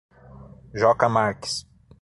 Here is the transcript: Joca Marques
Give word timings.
Joca 0.73 1.05
Marques 1.13 1.69